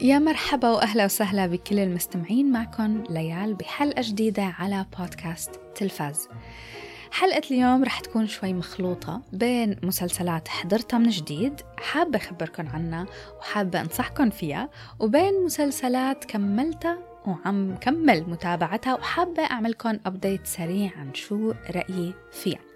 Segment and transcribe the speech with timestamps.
[0.00, 6.28] يا مرحبا وأهلا وسهلا بكل المستمعين معكم ليال بحلقة جديدة على بودكاست تلفاز.
[7.10, 13.06] حلقة اليوم رح تكون شوي مخلوطة بين مسلسلات حضرتها من جديد حابة أخبركم عنها
[13.38, 21.52] وحابة أنصحكم فيها وبين مسلسلات كملتها وعم كمل متابعتها وحابة أعملكم أبديت سريع عن شو
[21.70, 22.69] رأيي فيها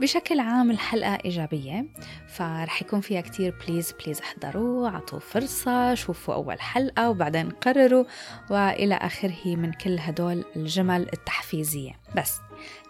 [0.00, 1.86] بشكل عام الحلقة إيجابية
[2.28, 8.04] فرح يكون فيها كتير please please احضروا عطوا فرصة شوفوا أول حلقة وبعدين قرروا
[8.50, 11.92] وإلى آخره من كل هدول الجمل التحفيزية.
[12.16, 12.40] بس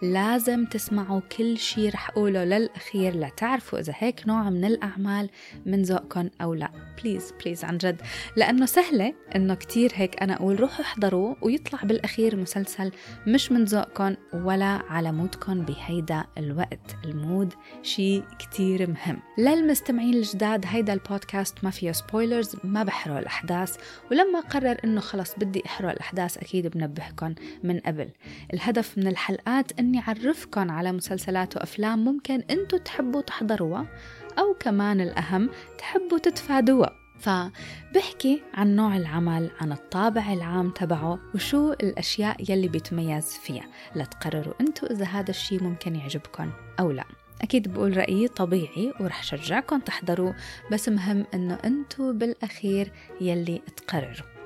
[0.01, 5.29] لازم تسمعوا كل شي رح أقوله للأخير لتعرفوا إذا هيك نوع من الأعمال
[5.65, 6.71] من ذوقكم أو لا.
[7.03, 8.01] please please عن جد.
[8.35, 12.91] لأنه سهلة إنه كتير هيك أنا أقول روحوا احضروا ويطلع بالأخير مسلسل
[13.27, 16.95] مش من ذوقكم ولا على مودكم بهيدا الوقت.
[17.05, 19.19] ال mood شي كتير مهم.
[19.37, 23.77] للمستمعين الجداد هيدا البودكاست ما فيه سبويلرز ما بحرق الأحداث
[24.11, 28.09] ولما قرر إنه خلص بدي أحرق الأحداث أكيد بنبهكم من قبل.
[28.53, 33.87] الهدف من الحلقات إني أعرفكم على مسلسلات وأفلام ممكن أنتوا تحبوا تحضروها
[34.39, 36.95] أو كمان الأهم تحبوا تتفادوها.
[37.19, 43.67] فبحكي عن نوع العمل عن الطابع العام تبعه وشو الأشياء يلي بيتميز فيها.
[43.95, 47.03] لتقرروا أنتوا إذا هذا الشيء ممكن يعجبكم أو لا.
[47.41, 50.33] أكيد بقول رأيي طبيعي ورح شجعكم تحضروا
[50.71, 54.38] بس مهم إنه أنتوا بالأخير يلي تقرروا.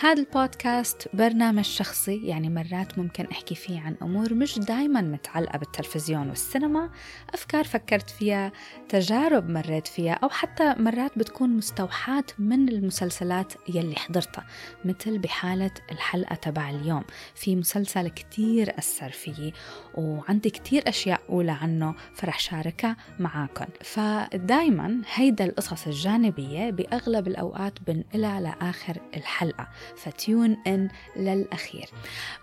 [0.00, 6.28] هذا البودكاست برنامج شخصي يعني مرات ممكن أحكي فيه عن أمور مش دايما متعلقة بالتلفزيون
[6.28, 6.90] والسينما.
[7.34, 8.52] أفكار فكرت فيها
[8.88, 14.46] تجارب مريت فيها أو حتى مرات بتكون مستوحاة من المسلسلات يلي حضرتها
[14.84, 17.04] مثل بحالة الحلقة تبع اليوم.
[17.34, 19.52] في مسلسل كتير أثر فيي
[19.94, 28.40] وعندي كتير أشياء أولى عنه فرح شاركها معاكم فدايما هيدا القصص الجانبية بأغلب الأوقات بنقلها
[28.40, 29.57] لآخر الحلقة.
[29.58, 31.88] الحلقة ف tune in للأخير.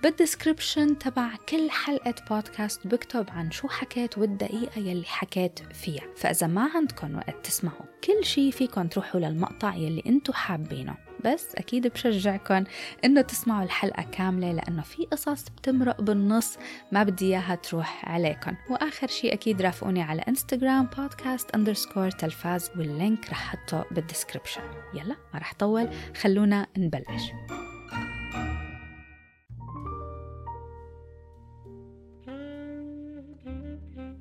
[0.03, 6.03] بال description تبع كل حلقة بودكاست بكتب عن شو حكيت والدقيقة يلي حكيت فيها.
[6.16, 7.94] فإذا ما عندكم وقت تسمعوا.
[8.05, 10.95] كل شي فيكم تروحوا للمقطع يلي انتو حابينه.
[11.25, 12.63] بس أكيد بشجعكم
[13.05, 16.57] إنه تسمعوا الحلقة كاملة لأنه في قصص بتمرق بالنص
[16.91, 22.95] ما بدي إياها تروح عليكم وآخر شيء أكيد رافقوني على انستغرام podcast underscore تلفاز وال
[22.95, 24.61] link رح حطه بال description
[24.94, 25.89] يلا ما رح طول
[26.21, 27.31] خلونا نبلش.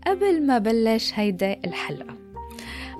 [0.06, 2.13] قبل ما بلش هيدا الحلقة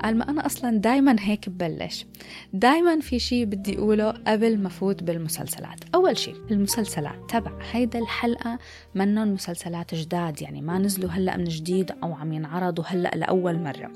[0.04, 2.06] قال ما أنا أصلا دايما هيك ببلش.
[2.52, 5.78] دايما في شي بدي أقوله قبل ما فوت بالمسلسلات.
[5.94, 7.30] أول شي المسلسلات.
[7.30, 8.58] تبع هيدا الحلقة
[8.94, 13.92] منن مسلسلات جداد يعني ما نزلوا هلأ من جديد أو عم ينعرضوا هلأ لأول مرة.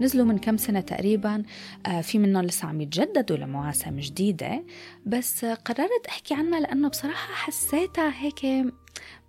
[0.00, 1.42] نزلوا من كم سنة تقريبا
[1.86, 4.64] آه، في منهم لسه عم يتجددوا لمواسم جديدة.
[5.06, 8.72] بس قررت أحكي عنها لأنه بصراحة حسيتها هيك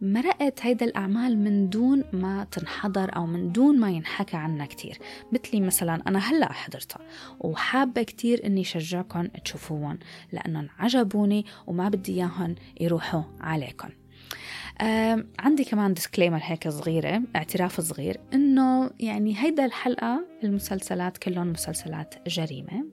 [0.02, 4.98] مرقت هيدا الأعمال من دون ما تنحضر أو من دون ما ينحكى عنها كتير.
[5.32, 7.00] مثلي مثلا أنا هلأ حضرتها
[7.40, 10.00] وحابة كتير إني شجعكم تشوفوهم
[10.32, 13.90] لأنهم عجبوني وما بدي إياهم يروحوا عليكم
[14.82, 22.16] آه عندي كمان ديسكليمر هيك صغيرة اعتراف صغير إنه يعني هيدا الحلقة المسلسلات كلهم مسلسلات
[22.28, 22.86] جريمة.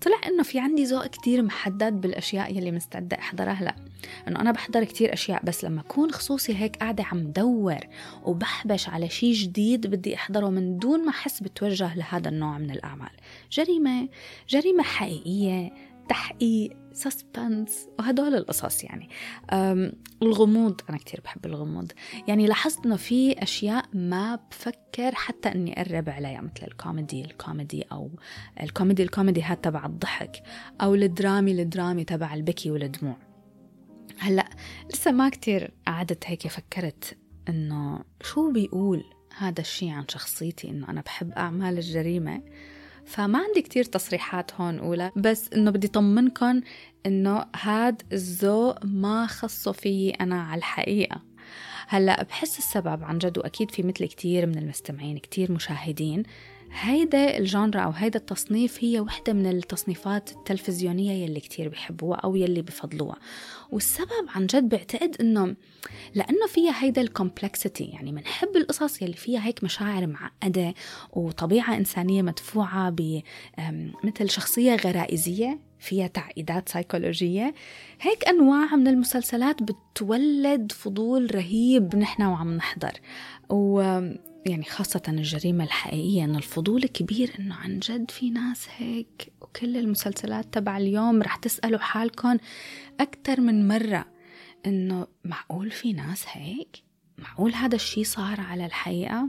[0.00, 3.52] طلع إنه في عندي ذوق كتير محدد بالأشياء يلي مستعده أحضرها.
[3.52, 3.74] هلا
[4.28, 7.80] إنه أنا بحضر كتير أشياء بس لما أكون خصوصي هيك قاعدة عم دور
[8.24, 13.10] وبحبش على شيء جديد بدي أحضره من دون ما أحس بتوجه لهذا النوع من الأعمال.
[13.52, 14.08] جريمة
[14.48, 15.72] جريمة حقيقية
[16.08, 19.08] تحقيق suspense وهدول القصص يعني.
[20.22, 21.92] الغموض أنا كتير بحب الغموض.
[22.28, 28.10] يعني لاحظت إنه في أشياء ما بفكر حتى إني أقرب عليها مثل الكوميدي الكوميدي أو
[28.62, 30.42] الكوميدي الكوميدي هاد تبع الضحك
[30.80, 33.16] أو الدرامي الدرامي تبع البكي والدموع.
[34.18, 34.50] هلأ
[34.92, 39.04] لسه ما كتير قعدت هيك فكرت إنه شو بيقول
[39.36, 42.42] هذا الشيء عن شخصيتي إنه أنا بحب أعمال الجريمة.
[43.06, 46.60] فما عندي كتير تصريحات هون أولى بس إنه بدي طمنكم
[47.06, 51.22] إنه هاد الذوق ما خصه فيي أنا على الحقيقة.
[51.88, 56.22] هلأ بحس السبب عن جد وأكيد في مثل كتير من المستمعين كتير مشاهدين
[56.80, 62.62] هيدا الجانرا أو هيدا التصنيف هي وحدة من التصنيفات التلفزيونية يلي كتير بيحبوها أو يلي
[62.62, 63.16] بفضلوها.
[63.72, 65.56] والسبب عن جد بعتقد إنه
[66.14, 70.74] لأنه فيها هيدا الكومبلكسيتي يعني بنحب القصص يلي فيها هيك مشاعر معقدة
[71.12, 77.54] وطبيعة إنسانية مدفوعة بمثل شخصية غرائزية فيها تعقيدات سيكولوجية
[78.00, 82.92] هيك أنواع من المسلسلات بتولد فضول رهيب نحن وعم نحضر.
[83.50, 84.00] و
[84.46, 90.54] يعني خاصة الجريمة الحقيقية إن الفضول كبير إنه عن جد في ناس هيك وكل المسلسلات
[90.54, 92.36] تبع اليوم رح تسألوا حالكم
[93.00, 94.06] أكثر من مرة
[94.66, 96.82] إنه معقول في ناس هيك؟
[97.18, 99.28] معقول هذا الشي صار على الحقيقة؟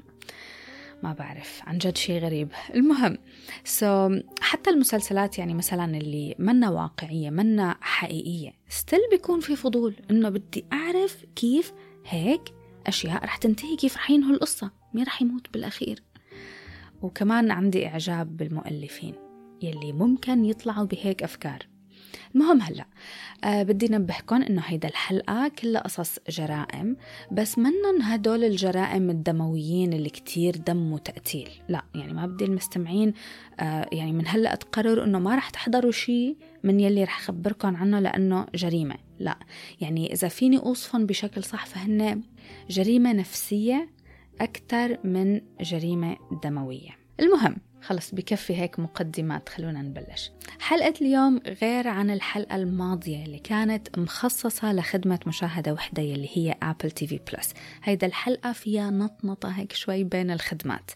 [1.04, 3.18] ما بعرف عن جد شيء غريب المهم
[3.64, 10.30] so, حتى المسلسلات يعني مثلا اللي منا واقعية منا حقيقية still بيكون في فضول إنه
[10.30, 11.74] بدي أعرف كيف
[12.06, 12.42] هيك
[12.88, 16.04] أشياء رح تنتهي كيف رح ينهوا القصة مين رح يموت بالأخير؟
[17.02, 19.14] وكمان عندي إعجاب بالمؤلفين
[19.62, 21.60] يلي ممكن يطلعوا بهيك أفكار.
[22.36, 22.86] المهم هلأ
[23.44, 26.98] أه بدي نبهكم إنه هيدا الحلقة كلها قصص جرائم
[27.32, 31.50] بس منن هدول الجرائم الدمويين اللي كتير دم وتقتيل.
[31.70, 33.14] لا يعني ما بدي المستمعين
[33.60, 38.00] أه يعني من هلأ تقرروا إنه ما رح تحضروا شيء من يلي رح اخبركم عنه
[38.00, 38.96] لأنه جريمة.
[39.20, 39.40] لا
[39.82, 42.22] يعني إذا فيني اوصفهم بشكل صح فهن
[42.70, 43.96] جريمة نفسية
[44.42, 46.98] أكثر من جريمة دموية.
[47.20, 50.32] المهم خلص بكفي هيك مقدمات خلونا نبلش.
[50.60, 56.92] حلقة اليوم غير عن الحلقة الماضية اللي كانت مخصصة لخدمة مشاهدة وحدة اللي هي أبل
[56.92, 57.54] تي في بلس
[57.84, 60.92] هيدا الحلقة فيها نطنطة هيك شوي بين الخدمات.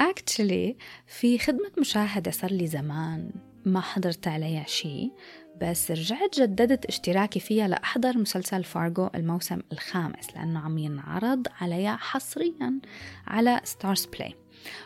[0.00, 0.74] Actually
[1.06, 3.30] في خدمة مشاهدة صار لي زمان
[3.64, 5.12] ما حضرت عليها شيء
[5.60, 12.80] بس رجعت جددت اشتراكي فيها لأحضر مسلسل فارغو الموسم الخامس لأنه عم ينعرض عليها حصريا
[13.26, 14.34] على ستارز بلاي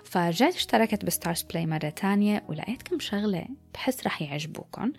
[0.04, 4.92] فرجعت اشتركت بستارز بلاي مرة تانية ولقيت كم شغلة بحس رح يعجبوكم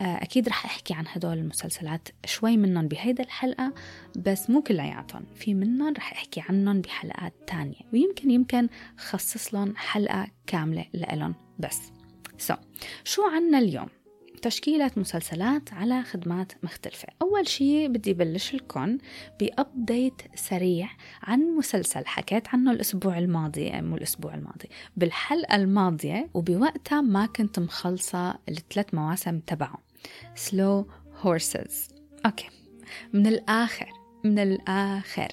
[0.00, 3.74] آه، أكيد رح أحكي عن هدول المسلسلات شوي منهم بهيدا الحلقة
[4.16, 10.26] بس مو كلياتهم في منهم رح أحكي عنهم بحلقات تانية ويمكن يمكن خصص لهم حلقة
[10.46, 11.80] كاملة لإلهم بس.
[12.38, 12.56] so,
[13.04, 13.88] شو عنا اليوم؟
[14.42, 17.08] تشكيلة مسلسلات على خدمات مختلفة.
[17.22, 18.98] أول شيء بدي بلش لكم
[19.40, 20.88] ب update سريع
[21.22, 22.06] عن مسلسل.
[22.06, 24.68] حكيت عنه الأسبوع الماضي مو الأسبوع الماضي.
[24.96, 29.78] بالحلقة الماضية وبوقتها ما كنت مخلصة الثلاث مواسم تبعه.
[30.34, 30.88] سلو
[31.20, 31.88] هورسز
[32.26, 32.48] okay.
[33.12, 33.88] من الآخر
[34.24, 35.28] من الآخر.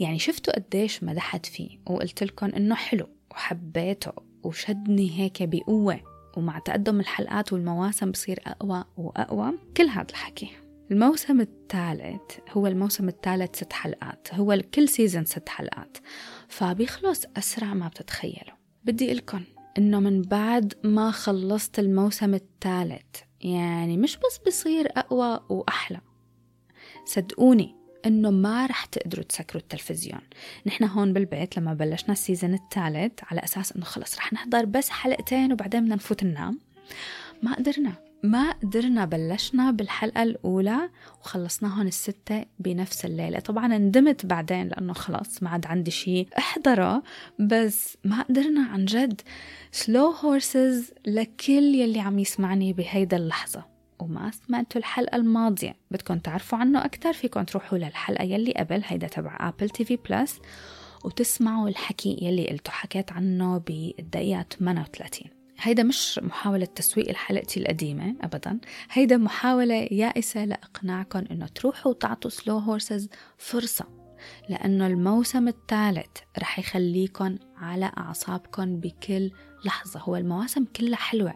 [0.00, 4.12] يعني شفتوا قديش مدحت فيه وقلت لكم إنه حلو وحبيته
[4.42, 6.09] وشدني هيك بقوة.
[6.40, 9.52] ومع تقدم الحلقات والمواسم بصير أقوى وأقوى.
[9.76, 10.50] كل هذا الحكي.
[10.90, 14.28] الموسم الثالث هو الموسم الثالث ست حلقات.
[14.34, 15.96] هو كل season ست حلقات.
[16.48, 18.56] فبيخلص أسرع ما بتتخيلوا.
[18.84, 19.44] بدي لكم
[19.78, 26.00] إنه من بعد ما خلصت الموسم الثالث يعني مش بس بصير أقوى وأحلى.
[27.04, 30.20] صدقوني إنه ما رح تقدروا تسكروا التلفزيون.
[30.66, 34.90] نحن هون بالبيت لما بلشنا ال season الثالث على أساس إنه خلص رح نحضر بس
[34.90, 36.58] حلقتين وبعدين بدنا نفوت ننام.
[37.42, 37.92] ما قدرنا
[38.22, 43.38] ما قدرنا بلشنا بالحلقة الأولى وخلصناهم الستة بنفس الليلة.
[43.38, 47.02] طبعا ندمت بعدين لأنه خلاص ما عاد عندي شيء أحضره
[47.38, 49.20] بس ما قدرنا عن جد.
[49.72, 53.69] Slow Horses لكل يلي عم يسمعني بهيدا اللحظة.
[54.02, 55.76] وما سمعتوا الحلقة الماضية.
[55.90, 60.38] بدكم تعرفوا عنه أكثر فيكم تروحوا للحلقة يلي قبل هيدا تبع Apple TV Plus
[61.04, 68.58] وتسمعوا الحكي يلي قلته حكيت عنه بالدقيقة 38 هيدا مش محاولة تسويق حلقتي القديمة أبدا.
[68.90, 73.08] هيدا محاولة يائسة لإقناعكم إنه تروحوا وتعطوا Slow Horses
[73.38, 73.84] فرصة
[74.48, 79.30] لأنه الموسم الثالث رح يخليكم على أعصابكم بكل
[79.64, 80.00] لحظة.
[80.00, 81.34] هو المواسم كلها حلوة.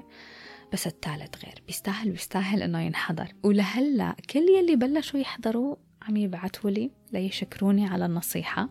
[0.75, 1.63] بس الثالث غير.
[1.67, 3.29] بيستاهل بيستاهل إنه ينحضر.
[3.43, 8.69] ولهلأ كل يلي بلشوا يحضروا عم يبعتوا لي ليشكروني على النصيحة.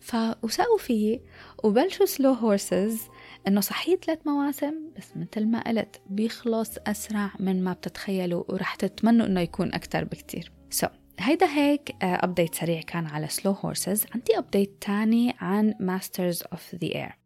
[0.00, 1.22] فوثقوا فيي
[1.64, 3.00] وبلشوا Slow Horses
[3.48, 9.26] إنه صحيح ثلاث مواسم بس مثل ما قلت بيخلص أسرع من ما بتتخيلوا ورح تتمنوا
[9.26, 10.52] إنه يكون أكثر بكتير.
[10.70, 16.42] so, هيدا هيك update آه، سريع كان على Slow Horses عندي update تاني عن Masters
[16.52, 17.20] of the Air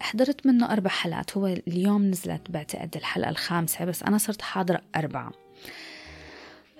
[0.00, 1.36] حضرت منه أربع حلقات.
[1.36, 5.32] هو اليوم نزلت بعتقد الحلقة الخامسة بس أنا صرت حاضرة أربعة.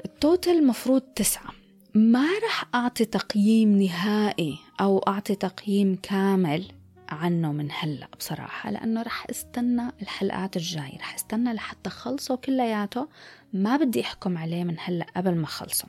[0.05, 1.51] ال total مفروض تسعة.
[1.95, 6.73] ما رح أعطي تقييم نهائي أو أعطي تقييم كامل
[7.09, 10.99] عنه من هلأ بصراحة لأنه رح استنى الحلقات الجاية.
[10.99, 13.09] رح استنى لحتى خلصو كلياته.
[13.53, 15.89] ما بدي أحكم عليه من هلأ قبل ما خلصه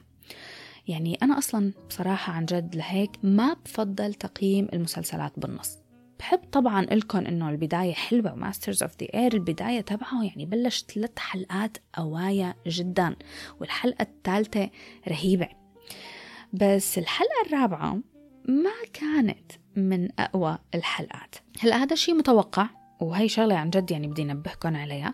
[0.87, 5.77] يعني أنا أصلا بصراحة عن جد لهيك ما بفضل تقييم المسلسلات بالنص.
[6.19, 11.19] بحب أطلع لكم إنه البداية حلوة Masters of the Air البداية تبعه يعني بلش ثلاث
[11.19, 13.15] حلقات قوايا جدا
[13.59, 14.69] والحلقة الثالثة
[15.07, 15.49] رهيبة.
[16.53, 17.99] بس الحلقة الرابعة
[18.47, 21.35] ما كانت من أقوى الحلقات.
[21.59, 25.13] هلأ هذا شيء متوقع وهي شغلة عن جد يعني بدي نبهكم عليها.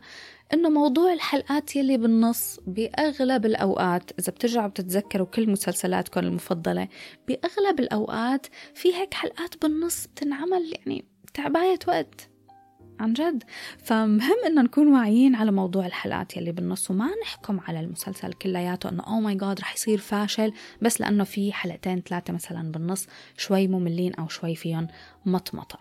[0.54, 6.88] إنه موضوع الحلقات يلي بالنص بأغلب الأوقات إذا بترجعوا بتتذكروا كل مسلسلاتكم المفضلة
[7.28, 12.28] بأغلب الأوقات في هيك حلقات بالنص بتنعمل يعني تعباية وقت
[13.00, 13.44] عن جد.
[13.78, 19.04] فمهم انه نكون واعيين على موضوع الحلقات يلي بالنص وما نحكم على المسلسل كلياته إنه
[19.04, 24.14] أو ماي جاد رح يصير فاشل بس لأنه في حلقتين ثلاثة مثلا بالنص شوي مملين
[24.16, 24.88] أو شوي فيهم
[25.26, 25.80] مطمطة.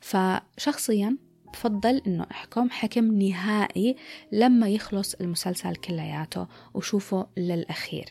[0.00, 1.16] فشخصيا
[1.56, 3.96] بفضل إنه احكم حكم نهائي
[4.32, 8.04] لما يخلص المسلسل كلياته وشوفه للأخير.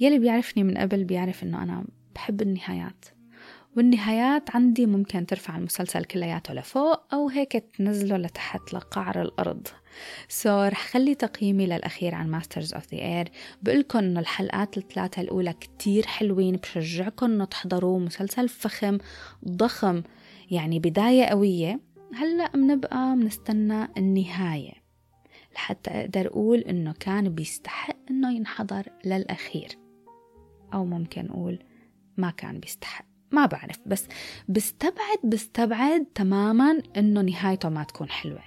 [0.00, 3.04] يلي بيعرفني من قبل بيعرف إنه أنا بحب النهايات
[3.76, 9.66] والنهايات عندي ممكن ترفع المسلسل كلياته لفوق أو هيك تنزله لتحت لقعر الأرض.
[10.28, 13.28] so رح خلي تقييمي للأخير عن Masters of the Air
[13.62, 17.98] بقولكم إنه الحلقات الثلاثة الأولى كتير حلوين بشجعكم إنه تحضروه.
[17.98, 18.98] مسلسل فخم
[19.48, 20.02] ضخم
[20.50, 21.80] يعني بداية قوية.
[22.14, 24.72] هلأ بنبقى بنستنى النهاية
[25.54, 29.78] لحتى أقدر أقول إنه كان بيستحق إنه ينحضر للأخير.
[30.74, 31.58] أو ممكن أقول
[32.16, 34.06] ما كان بيستحق ما بعرف بس
[34.48, 38.42] بستبعد بستبعد تماما إنه نهايته ما تكون حلوة.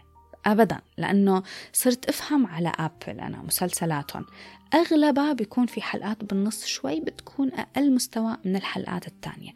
[0.45, 1.43] ابدا لأنه
[1.73, 4.25] صرت أفهم على Apple أنا مسلسلاتهم.
[4.73, 9.51] أغلبها بيكون في حلقات بالنص شوي بتكون أقل مستوى من الحلقات الثانية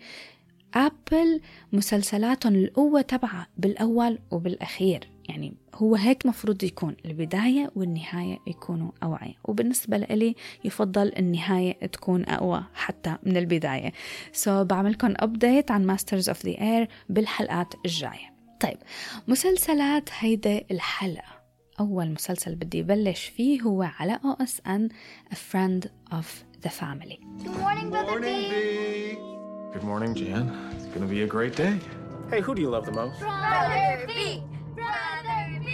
[0.77, 1.42] Apple
[1.74, 5.10] مسلسلاتهم القوة تبعها بالأول وبالأخير.
[5.29, 12.63] يعني هو هيك مفروض يكون البداية والنهاية يكونوا قوايا وبالنسبة لي يفضل النهاية تكون أقوى
[12.74, 13.93] حتى من البداية.
[14.34, 18.34] so بعملكم update عن Masters of the Air بالحلقات الجاية.
[18.60, 18.77] طيب
[19.27, 21.38] مسلسلات هيدا الحلقة.
[21.79, 24.89] أول مسلسل بدي بلش فيه هو على أو إس إن
[25.34, 26.25] A Friend of
[26.65, 27.19] the Family.
[27.43, 29.15] Good morning, Brother Morning, B.
[29.15, 29.37] B.
[29.74, 30.46] Good morning, Jan.
[30.76, 31.74] It's gonna be a great day.
[32.32, 33.20] Hey, who do you love the most?
[33.20, 34.44] Brother B.
[34.80, 35.70] Brother B.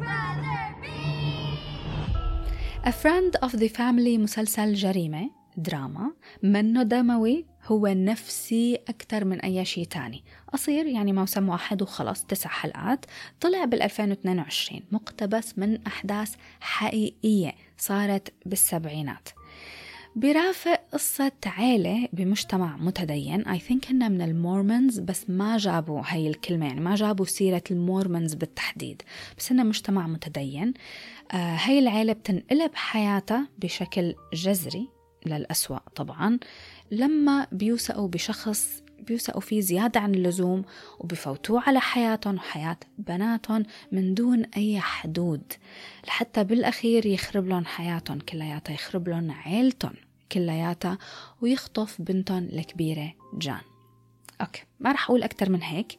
[0.00, 0.86] Brother B.
[2.84, 9.64] A Friend of the Family مسلسل جريمة دراما منه دموي هو نفسي أكثر من أي
[9.64, 13.04] شيء تاني قصير يعني موسم واحد وخلص تسع حلقات
[13.40, 19.28] طلع بال 2022 مقتبس من أحداث حقيقية صارت بالسبعينات
[20.16, 23.44] بيرافق قصة عيلة بمجتمع متدين.
[23.44, 28.34] I think هن من المورمونز بس ما جابوا هاي الكلمة يعني ما جابوا سيرة المورمونز
[28.34, 29.02] بالتحديد.
[29.38, 30.74] بس هن مجتمع متدين.
[31.32, 34.88] آه هاي العيلة بتنقلب حياتها بشكل جذري
[35.26, 36.38] للأسوأ طبعا.
[36.90, 40.64] لما بيوثقوا بشخص بيوثقوا فيه زيادة عن اللزوم
[40.98, 45.52] وبفوتوه على حياتهم وحياة بناتهم من دون أي حدود
[46.06, 50.05] لحتى بالأخير يخرب لهم حياتهم كلياتها يخرب لهم عيلتهم.
[50.32, 50.98] كلياتها
[51.42, 53.60] ويخطف بنتهم الكبيرة جان.
[54.40, 55.98] أوكي ما رح أقول أكتر من هيك.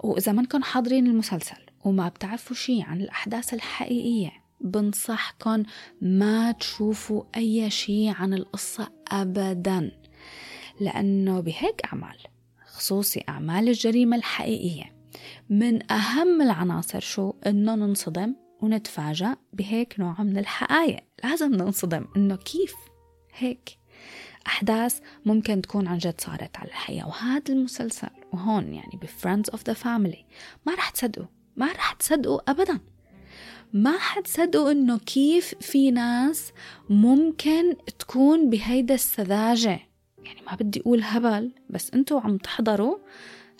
[0.00, 5.62] وإذا منكم حاضرين المسلسل وما بتعرفوا شي عن الأحداث الحقيقية بنصحكم
[6.00, 9.90] ما تشوفوا أي شي عن القصة أبدا
[10.80, 12.16] لأنه بهيك أعمال
[12.66, 14.92] خصوصي أعمال الجريمة الحقيقية
[15.50, 21.00] من أهم العناصر شو إنه ننصدم ونتفاجأ بهيك نوع من الحقائق.
[21.24, 22.74] لازم ننصدم إنه كيف
[23.36, 23.78] هيك.
[24.46, 29.66] أحداث ممكن تكون عن جد صارت على الحقيقة وهذا المسلسل وهون يعني ب Friend of
[29.66, 30.24] the Family
[30.66, 32.80] ما رح تصدقوا ما رح تصدقوا أبدا.
[33.72, 36.52] ما حتصدقوا إنه كيف في ناس
[36.88, 39.80] ممكن تكون بهيدا السذاجة.
[40.24, 42.98] يعني ما بدي أقول هبل بس أنتوا عم تحضروا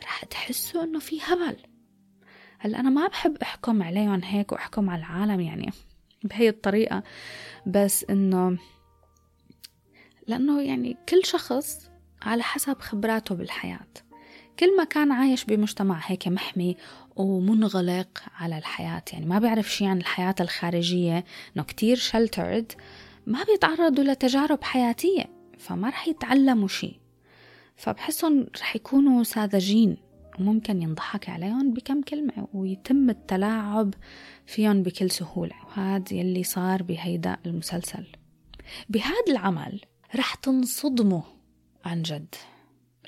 [0.02, 1.56] رح تحسوا إنه في هبل.
[2.58, 5.72] هلأ أنا ما بحب أحكم عليهم هيك وأحكم على العالم يعني
[6.24, 7.02] بهي الطريقة
[7.66, 8.58] بس إنه
[10.30, 11.90] لأنه يعني كل شخص
[12.22, 13.88] على حسب خبراته بالحياة.
[14.58, 16.76] كل ما كان عايش بمجتمع هيك محمي
[17.16, 21.24] ومنغلق على الحياة يعني ما بيعرف شي عن الحياة الخارجية
[21.56, 22.72] إنه كتير شلترد
[23.26, 25.24] ما بيتعرضوا لتجارب حياتية
[25.58, 27.00] فما رح يتعلموا شي.
[27.76, 29.96] فبحسهم رح يكونوا ساذجين
[30.38, 33.94] وممكن ينضحك عليهم بكم كلمة ويتم التلاعب
[34.46, 35.54] فيهم بكل سهولة.
[35.66, 38.06] وهذا يلي صار بهيدا المسلسل.
[38.88, 39.80] بهذا العمل
[40.16, 41.22] رح تنصدموا.
[41.84, 42.34] عن جد.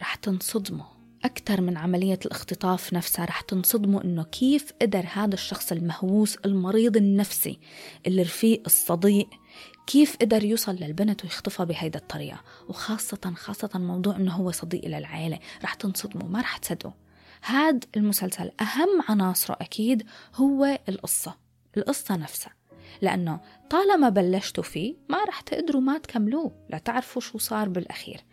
[0.01, 0.87] رح تنصدموا.
[1.25, 7.59] أكثر من عملية الاختطاف نفسها رح تنصدموا إنه كيف قدر هذا الشخص المهووس المريض النفسي
[8.07, 9.29] الرفيق الصديق
[9.87, 12.41] كيف قدر يوصل للبنت ويخطفها بهيدا الطريقة.
[12.69, 16.93] وخاصة خاصة موضوع إنه هو صديق للعائلة رح تنصدموا ما رح تصدقوا.
[17.45, 21.37] هاد المسلسل أهم عناصره أكيد هو القصة.
[21.77, 22.62] القصة نفسها.
[23.03, 28.25] لأنه طالما بلشتوا فيه ما رح تقدروا ما تكملوه لتعرفوا شو صار بالأخير.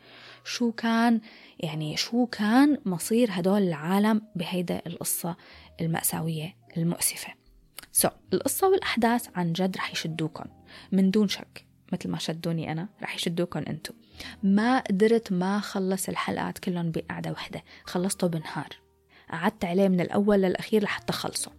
[0.45, 1.21] شو كان
[1.59, 5.35] يعني شو كان مصير هدول العالم بهيدا القصة
[5.81, 7.33] المأساوية المؤسفة.
[7.91, 10.45] سو so, القصة والأحداث عن جد رح يشدوكن
[10.91, 13.93] من دون شك مثل ما شدوني أنا رح يشدوكن أنتو.
[14.43, 18.69] ما قدرت ما خلص الحلقات كلهم بقعدة وحدة خلصته بنهار.
[19.31, 21.51] قعدت عليه من الأول للأخير لحتى خلصه.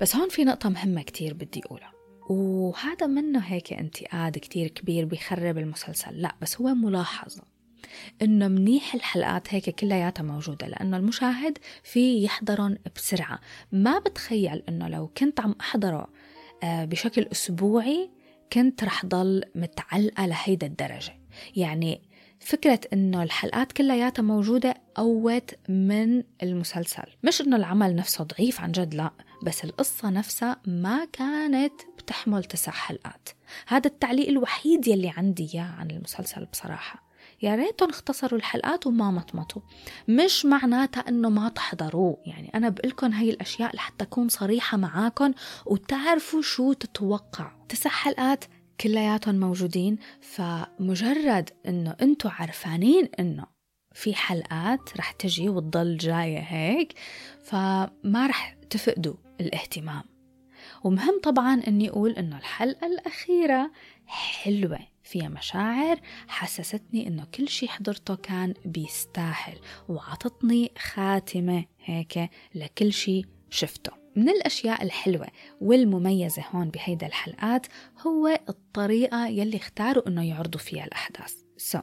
[0.00, 1.92] بس هون في نقطة مهمة كتير بدي أقولها.
[2.28, 6.22] وهذا منه هيك انتقاد كتير كبير بيخرب المسلسل.
[6.22, 7.42] لا بس هو ملاحظة
[8.22, 13.40] إنه منيح الحلقات هيك كلياتها موجودة لأنه المشاهد في يحضرهم بسرعة.
[13.72, 16.08] ما بتخيل إنه لو كنت عم أحضره
[16.62, 18.10] آه، بشكل أسبوعي
[18.52, 21.18] كنت رح ضل متعلقة لهيدا الدرجة.
[21.56, 22.02] يعني
[22.40, 27.02] فكرة إنه الحلقات كلياتها موجودة قوت من المسلسل.
[27.24, 29.10] مش إنه العمل نفسه ضعيف عن جد لا
[29.42, 33.28] بس القصة نفسها ما كانت بتحمل تسع حلقات.
[33.66, 37.02] هذا التعليق الوحيد يلي عندي إياه عن المسلسل بصراحة.
[37.42, 39.62] يا ريتهم اختصروا الحلقات وما مطمطوا.
[40.08, 42.18] مش معناتها إنه ما تحضروه.
[42.26, 45.32] يعني أنا بقلكن هاي الأشياء لحتى أكون صريحة معاكم
[45.66, 47.52] وتعرفوا شو تتوقع.
[47.68, 48.44] تسع حلقات
[48.80, 53.46] كلياتهم موجودين فمجرد إنه أنتوا عرفانين إنه
[53.94, 56.94] في حلقات رح تجي وتضل جاية هيك
[57.44, 60.11] فما رح تفقدوا الاهتمام.
[60.84, 63.70] ومهم طبعا إني أقول إنه الحلقة الأخيرة
[64.06, 69.58] حلوة فيها مشاعر حسستني إنه كل شي حضرته كان بيستاهل
[69.88, 73.92] وعطتني خاتمة هيك لكل شي شفته.
[74.16, 75.26] من الأشياء الحلوة
[75.60, 77.66] والمميزة هون بهيدا الحلقات
[78.06, 81.34] هو الطريقة يلي اختاروا إنه يعرضوا فيها الأحداث.
[81.70, 81.78] So,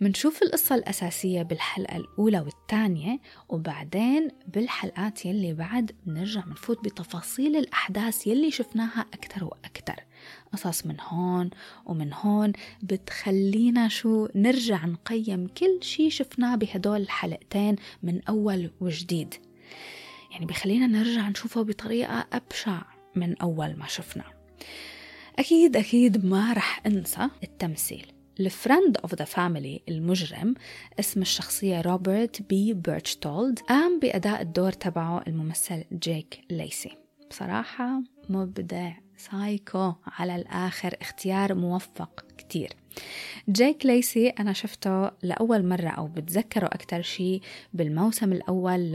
[0.00, 8.50] منشوف القصة الأساسية بالحلقة الأولى والثانية وبعدين بالحلقات يلي بعد بنرجع منفوت بتفاصيل الأحداث يلي
[8.50, 10.04] شفناها أكتر وأكتر.
[10.52, 11.50] قصص من هون
[11.86, 12.52] ومن هون
[12.82, 19.34] بتخلينا شو نرجع نقيم كل شي شفناه بهدول الحلقتين من أول وجديد.
[20.30, 22.82] يعني بخلينا نرجع نشوفه بطريقة أبشع
[23.16, 24.24] من أول ما شفنا
[25.38, 28.13] أكيد أكيد ما رح أنسى التمثيل.
[28.40, 30.54] ال Friend of the Family المجرم
[31.00, 36.96] اسم الشخصية روبرت بيرشتولد قام بأداء الدور تبعه الممثل جيك ليسي.
[37.30, 42.72] بصراحة مبدع سايكو على الآخر اختيار موفق كتير.
[43.50, 47.40] جيك ليسي أنا شفته لأول مرة أو بتذكره أكتر شي
[47.72, 48.92] بالموسم الأول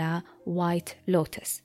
[0.47, 1.61] ل White Lotus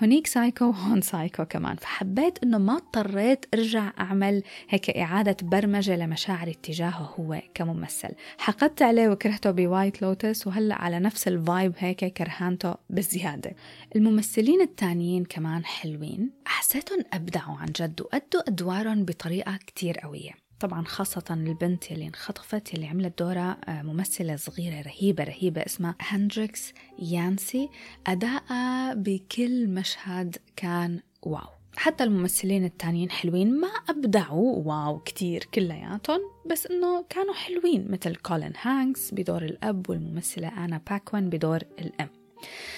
[0.00, 1.76] هنيك سايكو وهون سايكو كمان.
[1.76, 8.08] فحبيت إنه ما اضطريت أرجع أعمل هيك إعادة برمجة لمشاعري اتجاهه هو كممثل.
[8.38, 13.54] حقدت عليه وكرهته ب White Lotus وهلأ على نفس ال vibe هيك كرهانته بزيادة
[13.96, 16.30] الممثلين التانيين كمان حلوين.
[16.44, 20.47] حسيتهم أبدعوا عن جد وأدوا أدوارهم بطريقة كتير قوية.
[20.60, 26.72] طبعا خاصة البنت اللي انخطفت اللي عملت دورها آه، ممثلة صغيرة رهيبة رهيبة اسمها هندريكس
[26.98, 27.68] يانسي.
[28.06, 31.48] أداءها بكل مشهد كان wow.
[31.76, 38.52] حتى الممثلين التانيين حلوين ما أبدعوا wow كتير كلياتهم بس إنه كانوا حلوين مثل كولين
[38.62, 42.08] هانكس بدور الأب والممثلة آنا باكوين بدور الأم.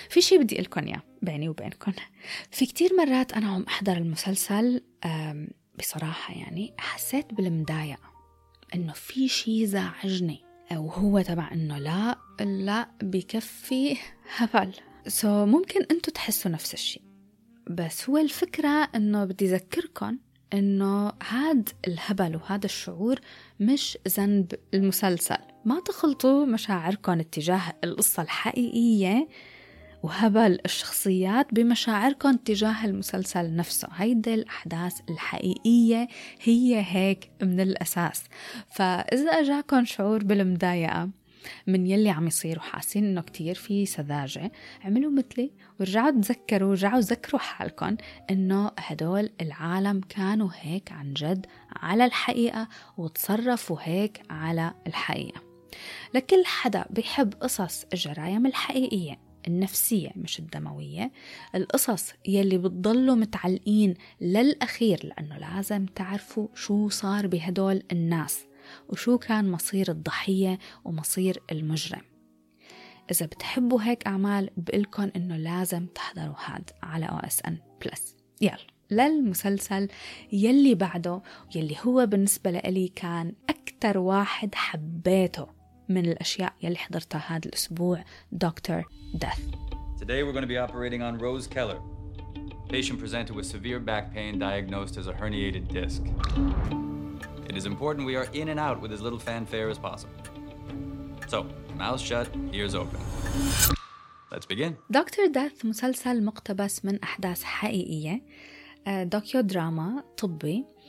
[0.08, 1.92] في شي بدي قلكم إياه بيني وبينكم
[2.50, 4.82] في كتير مرات أنا عم أحضر المسلسل
[5.80, 8.10] بصراحة يعني حسيت بالمضايقة
[8.74, 13.96] إنه في شي زعجني وهو تبع إنه لا لا بكفي
[14.36, 14.72] هبل.
[15.06, 17.00] so ممكن أنتوا تحسوا نفس الشي.
[17.70, 20.18] بس هو الفكرة إنه بدي أذكركم
[20.52, 23.20] إنه هاد الهبل وهذا الشعور
[23.60, 25.38] مش ذنب المسلسل.
[25.64, 29.28] ما تخلطوا مشاعركم اتجاه القصة الحقيقية
[30.02, 33.88] وهبل الشخصيات بمشاعركم تجاه المسلسل نفسه.
[33.92, 36.08] هيدي الأحداث الحقيقية
[36.42, 38.22] هي هيك من الأساس.
[38.70, 41.10] فإذا أجاكم شعور بالمضايقة
[41.66, 44.52] من يلي عم يصير وحاسين إنه كتير في سذاجة
[44.84, 47.96] عملوا مثلي ورجعوا تذكروا رجعوا ذكروا حالكم
[48.30, 55.40] إنه هدول العالم كانوا هيك عن جد على الحقيقة وتصرفوا هيك على الحقيقة.
[56.14, 59.29] لكل حدا بيحب قصص الجرائم الحقيقية.
[59.46, 61.12] النفسية مش الدموية.
[61.54, 68.44] القصص يلي بتضلوا متعلقين للأخير لأنه لازم تعرفوا شو صار بهدول الناس
[68.88, 72.02] وشو كان مصير الضحية ومصير المجرم.
[73.10, 78.16] إذا بتحبوا هيك أعمال بقلكن إنه لازم تحضروا هاد على OSN Plus.
[78.40, 78.56] يلا
[78.90, 79.88] للمسلسل
[80.32, 81.22] يلي بعده
[81.54, 85.59] يلي هو بالنسبة لي كان أكتر واحد حبيته.
[85.90, 89.40] من الأشياء يلي حضرتها هذا الأسبوع Doctor Death.
[89.98, 91.80] Today we're going to be operating on Rose Keller.
[92.68, 96.02] Patient presented with severe back pain diagnosed as a herniated disc.
[97.50, 100.14] It is important we are in and out with as little fanfare as possible.
[101.32, 101.38] So,
[101.76, 103.00] mouth shut, ears open.
[104.32, 104.76] Let's begin.
[104.90, 108.22] دكتور ديث مسلسل مقتبس من أحداث حقيقية
[108.86, 110.79] آه، دوكيو دراما طبي آه،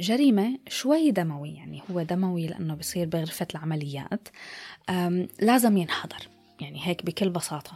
[0.00, 4.28] جريمة شوي دموي يعني هو دموي لأنه بصير بغرفة العمليات.
[5.40, 6.28] لازم ينحضر
[6.60, 7.72] يعني هيك بكل بساطة.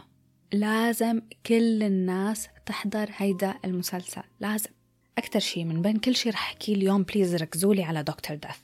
[0.53, 4.69] لازم كل الناس تحضر هيدا المسلسل لازم.
[5.17, 8.59] أكتر شي من بين كل شي رح أحكيه اليوم please ركزولي على Doctor Death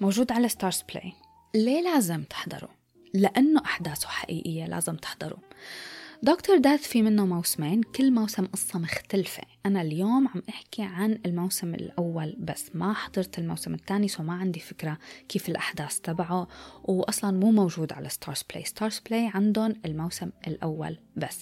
[0.00, 1.12] موجود على Starzplay
[1.54, 2.70] ليه لازم تحضروا؟
[3.14, 5.38] لأنه أحداثه حقيقية لازم تحضروا.
[6.22, 9.42] Doctor Death في منه موسمين كل موسم قصة مختلفة.
[9.66, 14.60] أنا اليوم عم أحكي عن الموسم الأول بس ما حضرت الموسم الثاني so ما عندي
[14.60, 16.48] فكرة كيف الأحداث تبعه
[16.84, 21.38] وأصلا مو موجود على Starzplay Starzplay عندهم الموسم الأول بس.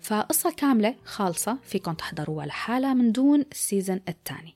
[0.00, 4.54] فقصة كاملة خالصة فيكم تحضروها لحالها من دون السيزن الثاني.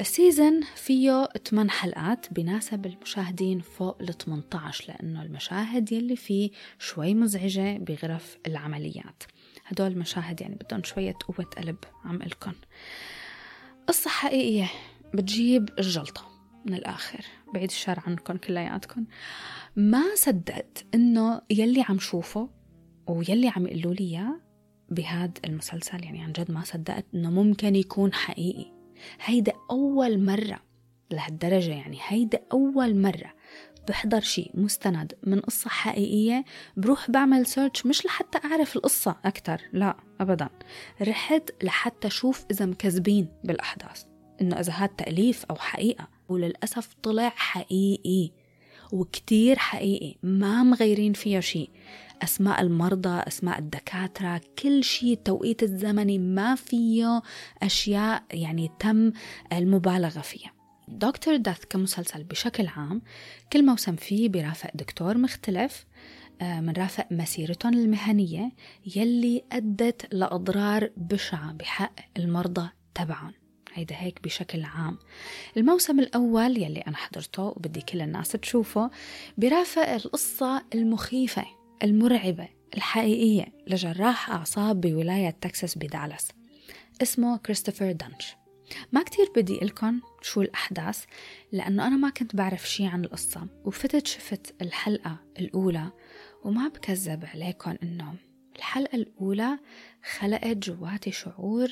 [0.00, 7.78] السيزن فيه 8 حلقات بناسب المشاهدين فوق ال 18 لأنه المشاهد يلي فيه شوي مزعجة
[7.78, 9.22] بغرف العمليات.
[9.64, 12.52] هدول المشاهد يعني بدهم شوية قوة قلب عم لكم
[13.86, 14.70] قصة حقيقية
[15.14, 16.28] بتجيب الجلطة
[16.66, 17.24] من الآخر.
[17.54, 19.04] بعيد الشر عنكم كلياتكم
[19.76, 22.50] ما صدقت إنه يلي عم شوفه
[23.06, 24.40] ويلي عم يقولوا لي إياه
[24.90, 26.04] بهذا المسلسل.
[26.04, 28.73] يعني عن جد ما صدقت إنه ممكن يكون حقيقي.
[29.24, 30.58] هيدا أول مرة
[31.10, 33.34] لهالدرجة يعني هيدا أول مرة
[33.88, 36.44] بحضر شيء مستند من قصة حقيقية
[36.76, 40.48] بروح بعمل سيرش مش لحتى أعرف القصة أكتر لا أبدا.
[41.02, 44.04] رحت لحتى أشوف إذا مكذبين بالأحداث
[44.40, 46.08] إنه إذا هاد تأليف أو حقيقة.
[46.28, 48.30] وللأسف طلع حقيقي
[48.92, 51.70] وكتير حقيقي ما مغيرين فيه شيء
[52.22, 57.22] أسماء المرضى أسماء الدكاترة كل شيء التوقيت الزمني ما فيه
[57.62, 59.12] أشياء يعني تم
[59.52, 60.52] المبالغة فيها.
[60.88, 63.02] دكتور داث كمسلسل بشكل عام
[63.52, 65.86] كل موسم فيه برافق دكتور مختلف
[66.40, 68.52] آه، من رافق مسيرتهم المهنية
[68.96, 73.32] يلي أدت لأضرار بشعة بحق المرضى تبعهم.
[73.72, 74.98] هيدا هيك بشكل عام.
[75.56, 78.90] الموسم الأول يلي أنا حضرته وبدي كل الناس تشوفه
[79.38, 81.44] برافق القصة المخيفة.
[81.84, 86.28] المرعبة الحقيقية لجراح أعصاب بولاية تكساس بدالاس.
[87.02, 88.34] اسمه كريستوفر دانش.
[88.92, 91.04] ما كتير بدي لكم شو الأحداث
[91.52, 95.90] لأنه أنا ما كنت بعرف شي عن القصة وفتت شفت الحلقة الأولى
[96.44, 98.14] وما بكذب عليكم إنه
[98.56, 99.58] الحلقة الأولى
[100.18, 101.68] خلقت جواتي شعور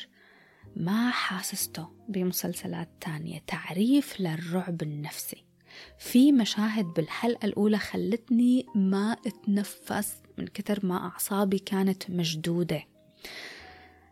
[0.77, 5.52] ما حاسسته بمسلسلات تانية تعريف للرعب النفسي.
[5.99, 12.85] في مشاهد بالحلقة الأولى خلتني ما أتنفس من كتر ما أعصابي كانت مشدودة.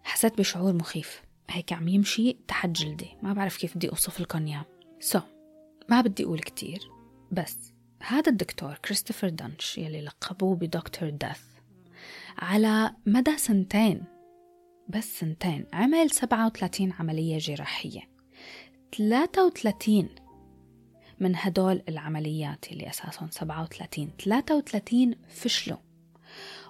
[0.02, 1.22] حسيت بشعور مخيف.
[1.50, 3.08] هيك عم يمشي تحت جلدي.
[3.22, 4.64] ما بعرف كيف بدي أوصف لكم إياه
[5.00, 5.20] سو
[5.88, 6.90] ما بدي أقول كتير.
[7.32, 11.42] بس هذا الدكتور كريستوفر دانش يلي لقبوه بدكتور داث
[12.38, 14.04] على مدى سنتين.
[14.88, 15.66] بس سنتين.
[15.72, 18.00] عمل 37 عملية جراحية.
[18.96, 20.08] 33
[21.20, 25.78] من هدول العمليات اللي أساسهم 37 33 فشلوا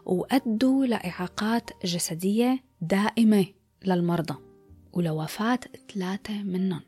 [0.05, 3.47] وأدوا لإعاقات جسدية دائمة
[3.85, 4.35] للمرضى
[4.93, 5.61] ولوفاة
[5.95, 6.81] ثلاثة منهم.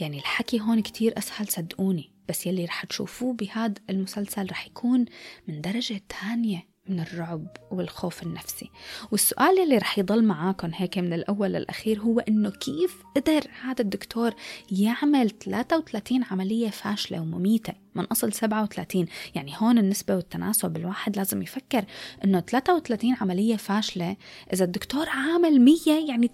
[0.00, 5.04] يعني الحكي هون كتير أسهل صدقوني بس يلي رح تشوفوه بهذا المسلسل رح يكون
[5.48, 6.69] من درجة تانية.
[6.90, 8.70] من الرعب والخوف النفسي.
[9.10, 14.34] والسؤال اللي رح يضل معاكم هيك من الأول للأخير هو إنه كيف قدر هذا الدكتور
[14.72, 21.84] يعمل 33 عملية فاشلة ومميتة من أصل 37 يعني هون النسبة والتناسب الواحد لازم يفكر
[22.24, 24.16] إنه 33 عملية فاشلة
[24.52, 25.76] إذا الدكتور عامل 100
[26.08, 26.30] يعني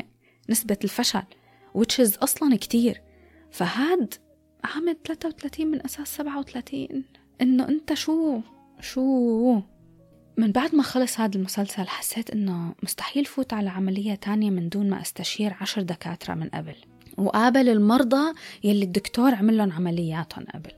[0.00, 0.02] 33%
[0.50, 1.22] نسبة الفشل
[1.78, 3.02] which is أصلا كتير.
[3.50, 4.14] فهاد
[4.64, 7.04] عامل 33 من أساس 37
[7.40, 8.40] إنه أنت شو؟
[8.80, 9.60] شو؟
[10.36, 14.90] من بعد ما خلص هذا المسلسل حسيت إنه مستحيل فوت على عملية تانية من دون
[14.90, 16.74] ما أستشير عشر دكاترة من قبل
[17.18, 18.32] وقابل المرضى
[18.64, 20.70] يلي الدكتور عمل لهم عملياتهم قبل.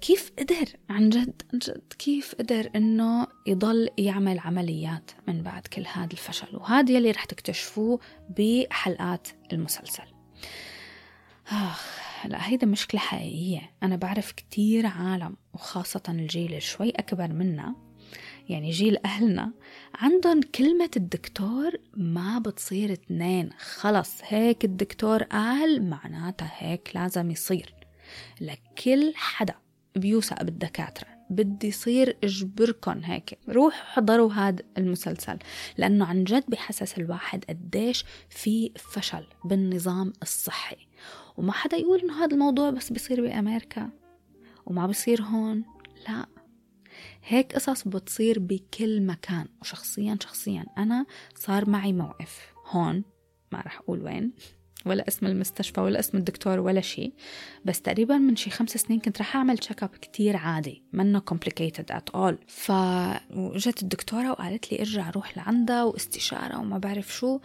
[0.00, 5.84] كيف قدر؟ عن جد عن جد كيف قدر إنه يضل يعمل عمليات من بعد كل
[5.92, 8.00] هذا الفشل؟ وهذا يلي رح تكتشفوه
[8.38, 10.04] بحلقات المسلسل.
[11.48, 12.05] آخ.
[12.26, 13.70] لا هيدا مشكلة حقيقية.
[13.82, 17.74] أنا بعرف كتير عالم وخاصة الجيل شوي أكبر منا.
[18.48, 19.52] يعني جيل أهلنا
[19.94, 27.74] عندهم كلمة الدكتور ما بتصير اتنين خلص هيك الدكتور قال معناتها هيك لازم يصير.
[28.40, 29.54] لكل حدا
[29.96, 31.15] بيوثق بالدكاترة.
[31.30, 33.38] بدي يصير اجبركن هيك.
[33.48, 35.38] روحوا حضروا هذا المسلسل
[35.78, 40.76] لأنه عن جد بحسس الواحد قديش في فشل بالنظام الصحي.
[41.36, 43.90] وما حدا يقول إنه هذا الموضوع بس بيصير بأمريكا.
[44.66, 45.64] وما بصير هون
[46.08, 46.26] لا.
[47.24, 49.46] هيك قصص بتصير بكل مكان.
[49.60, 53.04] وشخصيا شخصيا أنا صار معي موقف هون
[53.52, 54.32] ما رح أقول وين.
[54.86, 57.12] ولا اسم المستشفى ولا اسم الدكتور ولا شيء.
[57.64, 61.94] بس تقريبا من شي خمس سنين كنت رح أعمل check up كتير عادي منه complicated
[61.94, 62.34] at all.
[62.46, 67.40] فجت الدكتورة وقالت لي ارجع روح لعندها واستشارة وما بعرف شو.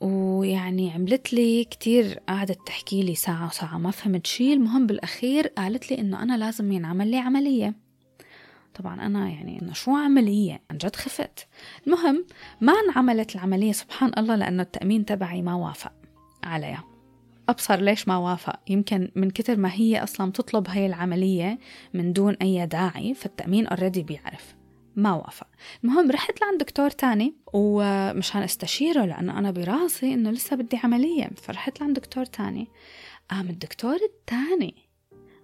[0.00, 4.52] ويعني عملت لي كتير قعدت تحكي لي ساعة وساعة ما فهمت شي.
[4.52, 7.74] المهم بالأخير قالت لي إنه أنا لازم ينعمل لي عملية.
[8.74, 11.46] طبعا أنا يعني إنه شو عملية؟ عن جد خفت.
[11.86, 12.26] المهم
[12.60, 15.92] ما انعملت العملية سبحان الله لأنه التأمين تبعي ما وافق.
[16.44, 16.84] عليها.
[17.48, 18.60] أبصر ليش ما وافق.
[18.68, 21.58] يمكن من كتر ما هي أصلا تطلب هاي العملية
[21.94, 24.54] من دون أي داعي فالتأمين already بيعرف.
[24.96, 25.46] ما وافق.
[25.84, 31.80] المهم رحت لعند دكتور تاني ومشان استشيره لأنه أنا براسي إنه لسه بدي عملية فرحت
[31.80, 32.68] لعند دكتور تاني.
[33.30, 34.74] قام الدكتور التاني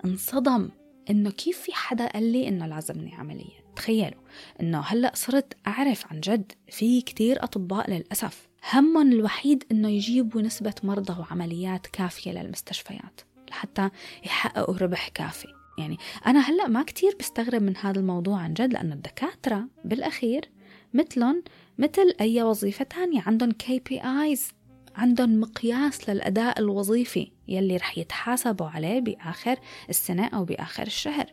[0.05, 0.71] انصدم
[1.11, 3.67] إنه كيف في حدا قال لي إنه لازمني عملية.
[3.77, 4.21] تخيلوا
[4.61, 8.49] إنه هلأ صرت أعرف عن جد في كتير أطباء للأسف.
[8.73, 13.91] همهم الوحيد إنه يجيبوا نسبة مرضى وعمليات كافية للمستشفيات لحتى
[14.25, 15.49] يحققوا ربح كافي.
[15.79, 20.51] يعني أنا هلأ ما كتير بستغرب من هذا الموضوع عن جد لأنه الدكاترة بالأخير
[20.95, 21.43] مثلهم
[21.79, 24.53] مثل أي وظيفة تانية عندهم KPIs
[24.97, 31.33] عندهم مقياس للأداء الوظيفي يلي رح يتحاسبوا عليه بآخر السنة أو بآخر الشهر.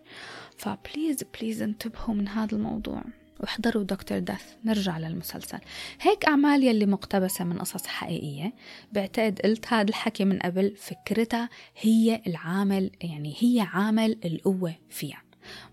[0.58, 3.04] ف please please انتبهوا من هذا الموضوع.
[3.44, 4.54] واحضروا Doctor Death.
[4.66, 5.60] نرجع للمسلسل.
[6.02, 8.54] هيك أعمال يلي مقتبسة من قصص حقيقية.
[8.92, 11.50] بعتقد قلت هذا الحكي من قبل فكرتها
[11.82, 15.22] هي العامل يعني هي عامل القوة فيها.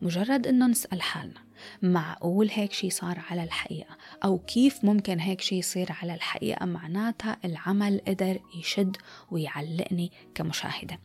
[0.03, 1.41] مجرد إنه نسأل حالنا
[1.83, 7.37] معقول هيك شي صار على الحقيقة؟ أو كيف ممكن هيك شي يصير على الحقيقة؟ معناتها
[7.45, 8.97] العمل قدر يشد
[9.31, 10.99] ويعلقني كمشاهدة.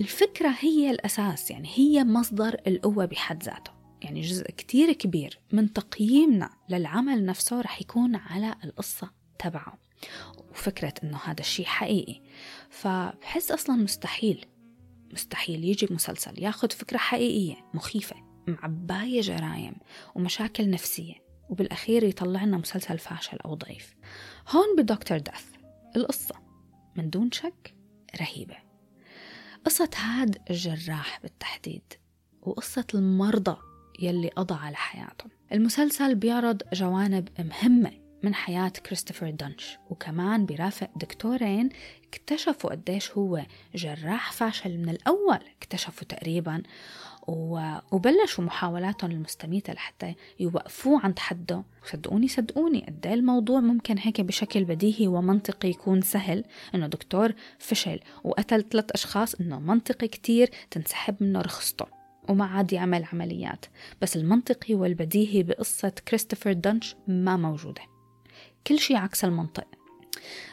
[0.00, 3.79] الفكرة هي الأساس يعني هي مصدر القوة بحد ذاته.
[4.02, 9.78] يعني جزء كتير كبير من تقييمنا للعمل نفسه رح يكون على القصة تبعه.
[10.50, 12.20] وفكرة إنه هذا الشيء حقيقي.
[12.70, 14.46] فبحس أصلا مستحيل
[15.12, 19.74] مستحيل يجي مسلسل ياخد فكرة حقيقية مخيفة معباية جرايم
[20.14, 21.14] ومشاكل نفسية
[21.48, 23.96] وبالأخير يطلع لنا مسلسل فاشل أو ضعيف.
[24.48, 25.44] هون بدكتور داث
[25.96, 26.34] القصة
[26.96, 27.74] من دون شك
[28.20, 28.56] رهيبة.
[29.64, 31.92] قصة هاد الجراح بالتحديد
[32.42, 33.56] وقصة المرضى
[34.00, 37.90] يلي قضى على حياتهم المسلسل بيعرض جوانب مهمة
[38.22, 41.68] من حياة كريستوفر دنش وكمان برافق دكتورين
[42.08, 43.42] اكتشفوا قديش هو
[43.74, 46.62] جراح فاشل من الأول اكتشفوا تقريبا
[47.92, 51.62] وبلشوا محاولاتهم المستميتة لحتى يوقفوه عند حده.
[51.92, 58.62] صدقوني صدقوني قد الموضوع ممكن هيك بشكل بديهي ومنطقي يكون سهل إنه دكتور فشل وقتل
[58.62, 61.99] ثلاث أشخاص إنه منطقي كتير تنسحب منه رخصته.
[62.30, 63.66] وما عاد يعمل عمليات.
[64.02, 67.82] بس المنطقي والبديهي بقصة كريستوفر دنش ما موجودة.
[68.66, 69.66] كل شي عكس المنطق.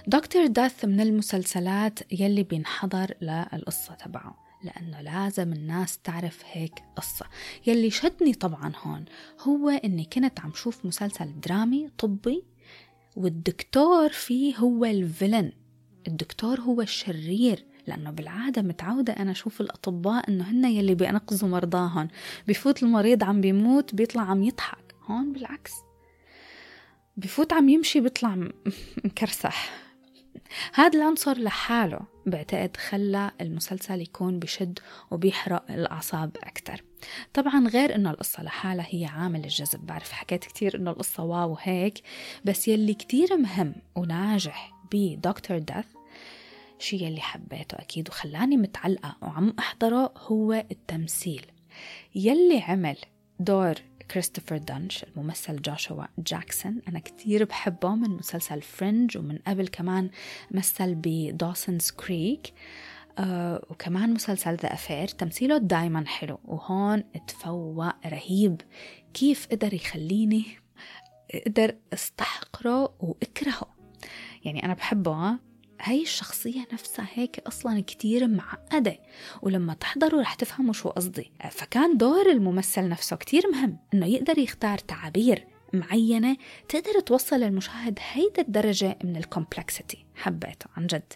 [0.08, 7.26] دكتور داث من المسلسلات يلي بينحضر للقصة تبعه لأنه لازم الناس تعرف هيك قصة.
[7.68, 9.06] يلي شدني طبعا هون
[9.42, 12.44] هو أني كنت عم شوف مسلسل درامي طبي
[13.16, 15.52] والدكتور فيه هو الفيلن.
[16.08, 17.66] الدكتور هو الشرير.
[17.88, 22.08] لأنه بالعادة متعودة أنا أشوف الأطباء إنه هن يلي بينقذوا مرضاهم
[22.48, 24.96] بفوت المريض عم بيموت بيطلع عم يضحك.
[25.06, 25.74] هون بالعكس.
[27.18, 28.36] بفوت عم يمشي بيطلع
[29.06, 29.70] مكرسح.
[30.74, 32.00] هذا العنصر لحاله.
[32.26, 34.80] بعتقد خلى المسلسل يكون بشد
[35.12, 36.84] وبيحرق الأعصاب أكتر.
[37.34, 39.86] طبعا غير إنه القصة لحالها هي عامل الجذب.
[39.86, 42.02] بعرف حكيت كتير إنه القصة واو هيك
[42.46, 45.97] بس يلي كتير مهم وناجح بدكتور داث
[46.80, 51.46] شي يلي حبيته أكيد وخلاني متعلقة وعم أحضره هو التمثيل.
[52.16, 52.98] يلي عمل
[53.40, 53.76] دور
[54.12, 56.82] كريستوفر دانش الممثل جوشوا جاكسون.
[56.88, 60.10] أنا كتير بحبه من مسلسل Fringe ومن قبل كمان
[60.52, 62.54] مثل ب Dawson's Creek
[63.20, 68.62] آه وكمان مسلسل The Affair تمثيله دايما حلو وهون تفوق رهيب.
[69.14, 70.46] كيف قدر يخليني
[71.46, 73.76] قدر أستحقره وأكرهه؟
[74.44, 75.47] يعني أنا بحبه
[75.82, 79.00] هاي الشخصية نفسها هيك أصلا كتير معقدة
[79.42, 81.32] ولما تحضروا رح تفهموا شو قصدي.
[81.52, 86.38] فكان دور الممثل نفسه كتير مهم إنه يقدر يختار تعابير معينة
[86.70, 91.14] تقدر توصل للمشاهد هيدا الدرجة من ال complexity حبيته عن جد.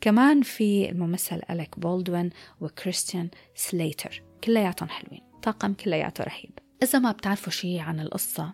[0.00, 6.58] كمان في الممثل أليك بولدوين وكريستيان سليتر كلياتهم حلوين طاقم كلياته رهيب.
[6.82, 8.52] إذا ما بتعرفوا شي عن القصة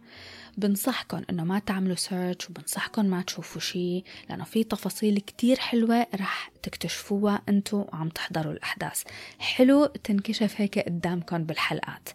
[0.57, 6.51] بنصحكم إنه ما تعملوا search وبنصحكم ما تشوفوا شيء لأنه في تفاصيل كتير حلوة رح
[6.63, 9.03] تكتشفوها أنتو وعم تحضروا الأحداث.
[9.39, 12.09] حلو تنكشف هيك قدامكم بالحلقات.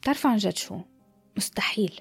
[0.00, 0.80] بتعرفوا عن جد شو؟
[1.36, 2.00] مستحيل.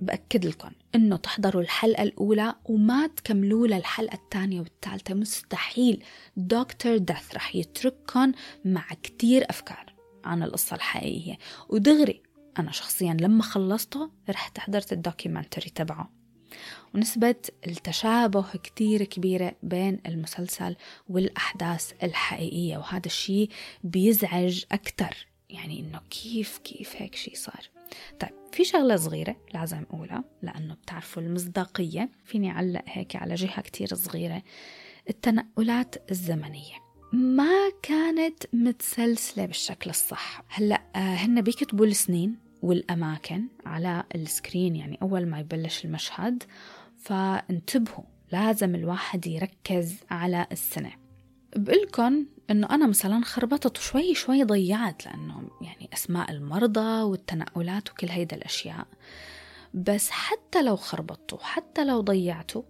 [0.00, 5.14] بأكد لكم إنه تحضروا الحلقة الأولى وما تكملوا للحلقة الثانية والثالثة.
[5.14, 6.04] مستحيل.
[6.36, 8.32] دكتور داث رح يترككم
[8.64, 9.94] مع كتير أفكار
[10.24, 11.38] عن القصة الحقيقية.
[11.68, 12.22] ودغري
[12.58, 16.10] أنا شخصيا لما خلصته رحت حضرت الدوكيومنتري تبعه.
[16.94, 17.34] ونسبة
[17.66, 20.76] التشابه كتير كبيرة بين المسلسل
[21.08, 23.48] والأحداث الحقيقية وهذا الشيء
[23.84, 25.26] بيزعج أكتر.
[25.50, 27.70] يعني إنه كيف كيف هيك شيء صار.
[28.20, 32.08] طيب في شغلة صغيرة لازم أقولها لأنه بتعرفوا المصداقية.
[32.24, 34.42] فيني أعلق هيك على جهة كتير صغيرة.
[35.10, 36.91] التنقلات الزمنية.
[37.12, 40.44] ما كانت متسلسلة بالشكل الصح.
[40.48, 46.42] هلأ آه، هن بيكتبوا السنين والأماكن على السكرين يعني أول ما يبلش المشهد
[46.98, 50.92] فانتبهوا لازم الواحد يركز على السنة.
[51.56, 58.36] بقولكن إنه أنا مثلا خربطت شوي شوي ضيعت لأنه يعني أسماء المرضى والتنقلات وكل هيدا
[58.36, 58.86] الأشياء.
[59.74, 62.62] بس حتى لو خربطتوا حتى لو ضيعتوا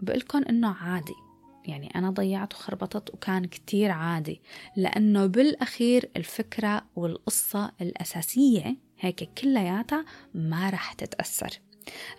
[0.00, 1.27] بقولكن إنه عادي.
[1.68, 4.42] يعني أنا ضيعت وخربطت وكان كتير عادي.
[4.76, 10.04] لأنه بالأخير الفكرة والقصة الأساسية هيك كلياتها
[10.34, 11.50] ما رح تتأثر.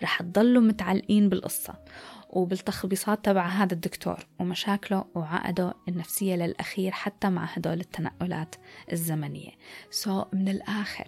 [0.02, 1.74] رح تضلوا متعلقين بالقصة
[2.30, 8.54] وبالتخبيصات تبع هذا الدكتور ومشاكله وعقده النفسية للأخير حتى مع هدول التنقلات
[8.92, 9.50] الزمنية.
[9.90, 11.06] سو so, من الآخر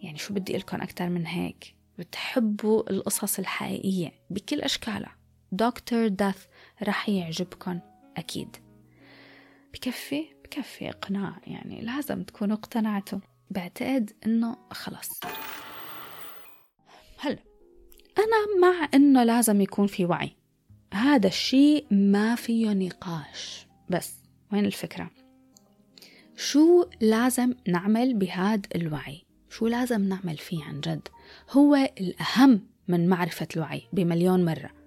[0.00, 5.16] يعني شو بدي لكم أكتر من هيك؟ بتحبوا القصص الحقيقية بكل أشكالها.
[5.52, 6.46] دكتور داث
[6.82, 7.80] رح يعجبكم
[8.16, 8.56] أكيد
[9.74, 13.18] بكفي بكفي إقناع يعني لازم تكونوا اقتنعتوا
[13.50, 15.20] بعتقد إنه خلص
[17.18, 17.38] هلا
[18.18, 20.36] أنا مع إنه لازم يكون في وعي
[20.94, 24.14] هذا الشيء ما فيه نقاش بس
[24.52, 25.10] وين الفكرة؟
[26.36, 31.08] شو لازم نعمل بهذا الوعي؟ شو لازم نعمل فيه عن جد؟
[31.50, 34.77] هو الأهم من معرفة الوعي بمليون مرة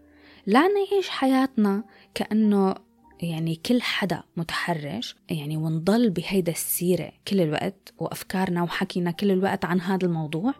[0.45, 1.83] لا نعيش حياتنا
[2.15, 2.75] كأنه
[3.21, 9.81] يعني كل حدا متحرش يعني ونضل بهيدا السيرة كل الوقت وأفكارنا وحكينا كل الوقت عن
[9.81, 10.53] هذا الموضوع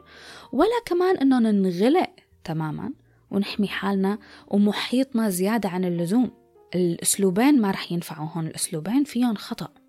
[0.52, 2.10] ولا كمان إنه ننغلق
[2.44, 2.94] تماما
[3.32, 4.18] ونحمي حالنا
[4.48, 6.32] ومحيطنا زيادة عن اللزوم.
[6.76, 9.81] الأسلوبين ما رح ينفعوا هون الأسلوبين فيهم خطأ.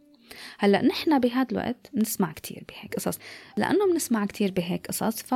[0.59, 3.18] هلأ نحن بهذا الوقت بنسمع كتير بهيك قصص.
[3.57, 5.35] لأنه بنسمع كتير بهيك قصص ف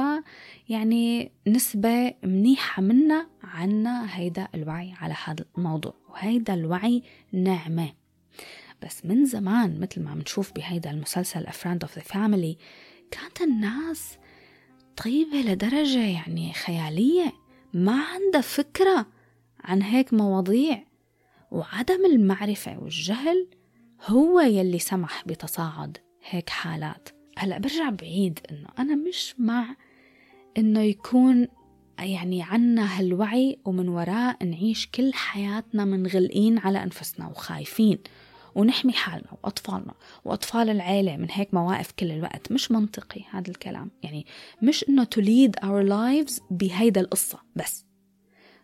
[0.69, 7.92] يعني نسبة منيحة منا عنا هيدا الوعي على هذا الموضوع وهيدا الوعي نعمة
[8.83, 12.57] بس من زمان مثل ما بنشوف بهيدا المسلسل A Friend of the Family
[13.11, 14.19] كانت الناس
[14.97, 17.33] طيبة لدرجة يعني خيالية
[17.75, 19.07] ما عندها فكرة
[19.64, 20.85] عن هيك مواضيع
[21.51, 23.49] وعدم المعرفة والجهل
[24.05, 27.09] هو يلي سمح بتصاعد هيك حالات.
[27.39, 29.77] هلأ برجع بعيد إنه أنا مش مع
[30.59, 31.49] إنه يكون
[31.99, 37.99] يعني عنا هالوعي ومن وراء نعيش كل حياتنا منغلقين على أنفسنا وخايفين.
[38.55, 42.53] ونحمي حالنا وأطفالنا وأطفال العيلة من هيك مواقف كل الوقت.
[42.53, 43.91] مش منطقي هذا الكلام.
[44.03, 44.27] يعني
[44.63, 47.85] مش to lead our lives بهيدا القصة بس.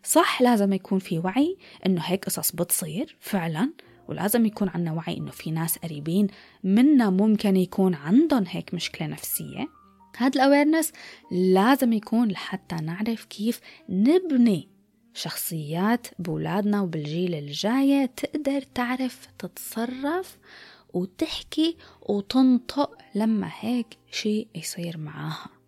[0.05, 3.73] صح لازم يكون في وعي إنه هيك قصص بتصير فعلا.
[4.13, 6.27] ولازم يكون عنا وعي إنه في ناس قريبين
[6.65, 9.69] منا ممكن يكون عندهم هيك مشكلة نفسية.
[10.17, 10.93] هذا الأويرنس
[11.31, 14.69] لازم يكون لحتى نعرف كيف نبني
[15.15, 20.39] شخصيات بولادنا وبالجيل الجاية تقدر تعرف تتصرف
[20.95, 25.62] وتحكي وتنطق لما هيك شيء يصير معاها.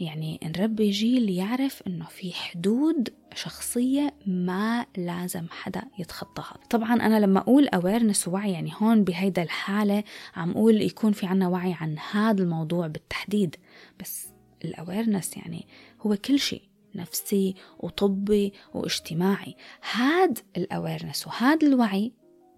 [0.00, 6.56] يعني نربي جيل يعرف إنه في حدود شخصية ما لازم حدا يتخطاها.
[6.70, 10.04] طبعا أنا لما أقول awareness ووعي يعني هون بهيدا الحالة
[10.36, 13.56] عم أقول يكون في عنا وعي عن هذا الموضوع بالتحديد.
[14.00, 14.28] بس
[14.64, 15.66] ال awareness يعني
[16.00, 16.62] هو كل شيء
[16.94, 19.56] نفسي وطبي واجتماعي.
[19.92, 22.12] هاد ال awareness وهذا الوعي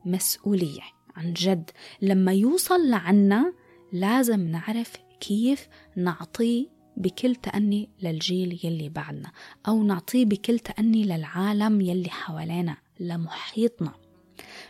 [0.04, 0.82] مسؤولية
[1.16, 1.70] عن جد.
[2.02, 3.52] لما يوصل لعنا
[3.92, 9.32] لازم نعرف كيف نعطيه بكل تأني للجيل يلي بعدنا
[9.68, 13.92] أو نعطيه بكل تأني للعالم يلي حوالينا لمحيطنا.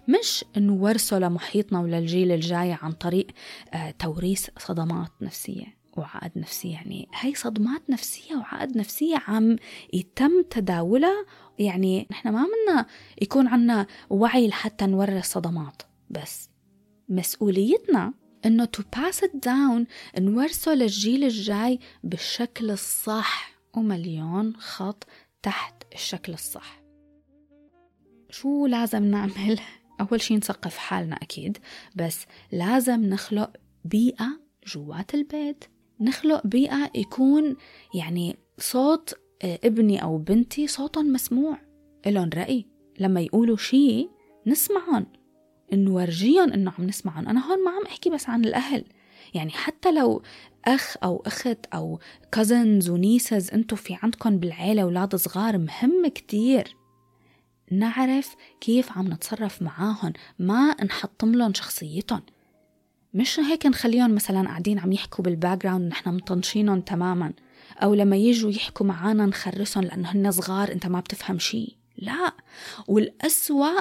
[0.09, 3.27] مش نورثه لمحيطنا وللجيل الجاي عن طريق
[3.75, 9.57] آه توريث صدمات نفسية وعقد نفسي يعني هي صدمات نفسية وعقد نفسية عم
[9.93, 11.25] يتم تداولها.
[11.59, 12.87] يعني نحن ما منا
[13.23, 16.51] يكون عنا وعي لحتى نورث صدمات بس
[17.09, 18.13] مسؤوليتنا
[18.47, 19.87] إنه to pass it down
[20.19, 25.07] نورثه للجيل الجاي بالشكل الصح ومليون خط
[25.43, 26.83] تحت الشكل الصح.
[28.31, 29.61] شو لازم نعمل؟
[30.01, 31.59] أول شي نثقف حالنا أكيد
[31.97, 33.51] بس لازم نخلق
[33.85, 35.65] بيئة جوات البيت.
[36.01, 37.57] نخلق بيئة يكون
[37.95, 41.59] يعني صوت آه، ابني أو بنتي صوتهم مسموع
[42.07, 42.67] إلهم رأي.
[42.99, 44.11] لما يقولوا شيء
[44.47, 45.07] نسمعهم.
[45.73, 48.85] نورجيهم إنه عم نسمعهم أنا هون ما عم أحكي بس عن الأهل.
[49.35, 50.23] يعني حتى لو
[50.65, 52.01] أخ أو أخت أو
[52.33, 56.77] كازنز ونيسز أنتوا في عندكم بالعيلة أولاد صغار مهم كتير
[57.71, 62.23] نعرف كيف عم نتصرف معاهم ما نحطم لهم شخصيتهم.
[63.15, 67.33] مش هيك نخليهم مثلا قاعدين عم يحكوا بال background نحن مطنشينهم تماما.
[67.83, 72.33] أو لما يجوا يحكوا معانا نخرسهم لأنه هن صغار أنت ما بتفهم شيء لا.
[72.89, 73.79] والأسوأ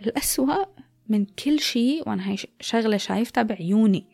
[0.00, 0.64] الأسوأ
[1.08, 4.04] من كل شيء وأنا هاي شغلة شايفتها بعيوني.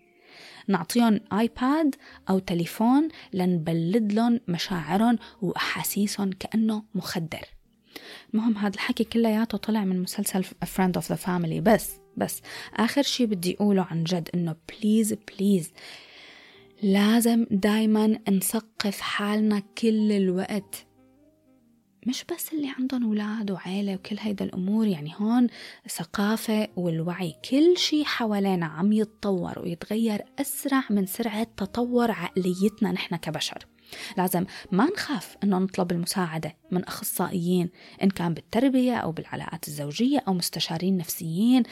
[0.68, 1.94] نعطيهم آيباد
[2.30, 7.44] أو تليفون لنبلد لهم مشاعرهم وأحاسيسهم كأنه مخدر.
[8.34, 11.60] المهم هذا الحكي كلياته طلع من مسلسل Friend of the Family.
[11.60, 12.42] بس بس
[12.74, 15.72] آخر شي بدي أقوله عن جد إنه please please
[16.82, 20.86] لازم دايما نثقف حالنا كل الوقت.
[22.06, 25.46] مش بس اللي عندهم أولاد وعيلة وكل هيدا الأمور يعني هون
[25.88, 33.66] ثقافة والوعي كل شي حوالينا عم يتطور ويتغير أسرع من سرعة تطور عقليتنا نحن كبشر.
[34.16, 37.70] لازم ما نخاف إنه نطلب المساعدة من أخصائيين
[38.02, 41.62] إن كان بالتربية أو بالعلاقات الزوجية أو مستشارين نفسيين.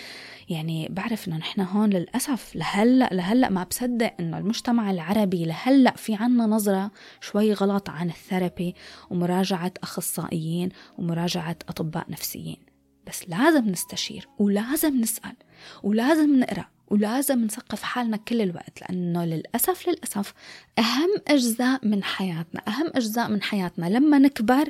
[0.49, 6.15] يعني بعرف إنه نحن هون للأسف لهلأ لهلأ ما بصدق إنه المجتمع العربي لهلأ في
[6.15, 6.91] عنا نظرة
[7.21, 8.75] شوي غلط عن الثيرابي
[9.11, 12.73] ومراجعة أخصائيين ومراجعة أطباء نفسيين.
[13.07, 15.37] بس لازم نستشير ولازم نسأل
[15.83, 20.35] ولازم نقرأ ولازم نثقف حالنا كل الوقت لأنه للأسف للأسف
[20.79, 24.69] أهم أجزاء من حياتنا أهم أجزاء من حياتنا لما نكبر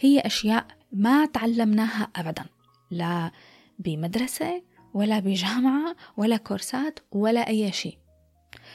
[0.00, 2.44] هي أشياء ما تعلمناها أبدا
[2.90, 3.30] لا
[3.78, 4.62] بمدرسة
[4.94, 7.98] ولا بجامعة ولا كورسات ولا أي شيء.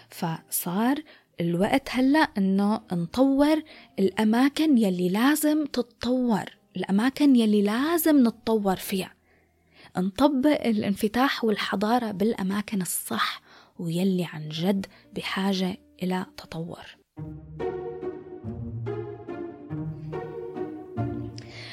[0.09, 1.03] فصار
[1.41, 3.63] الوقت هلأ إنه نطور
[3.99, 6.45] الأماكن يلي لازم تتطور
[6.77, 9.18] الأماكن يلي لازم نتطور فيها.
[10.02, 13.41] نطبق الانفتاح والحضارة بالأماكن الصح
[13.80, 14.86] ويلي عن جد
[15.16, 16.86] بحاجة إلى تطور.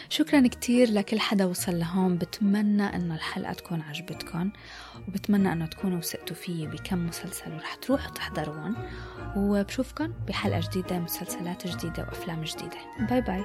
[0.08, 2.18] شكرا كتير لكل حدا وصل لهون.
[2.18, 4.50] بتمنى إنه الحلقة تكون عجبتكم
[5.08, 8.76] وبتمنى إنه تكونوا وثقتوا فيي بكم مسلسل ورح تروحوا تحضروهم
[9.36, 12.78] وبشوفكم بحلقة جديدة مسلسلات جديدة وأفلام جديدة.
[13.10, 13.44] باي باي.